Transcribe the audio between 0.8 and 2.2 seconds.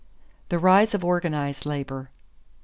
of Organized Labor.